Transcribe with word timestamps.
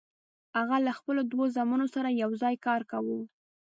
هغه 0.57 0.77
له 0.85 0.91
خپلو 0.99 1.21
دوو 1.31 1.45
زامنو 1.55 1.87
سره 1.95 2.09
یوځای 2.23 2.55
کار 2.65 2.81
کاوه. 2.91 3.19